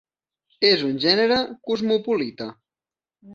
[0.69, 1.37] És un gènere
[1.69, 2.49] cosmopolita.